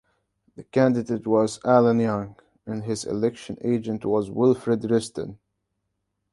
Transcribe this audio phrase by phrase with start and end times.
[0.55, 5.37] The candidate was Allan Young, and his election agent was Wilfred Risdon.